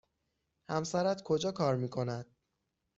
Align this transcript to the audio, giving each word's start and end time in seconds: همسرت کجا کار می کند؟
همسرت 0.69 1.21
کجا 1.23 1.51
کار 1.51 1.75
می 1.75 1.89
کند؟ 1.89 2.35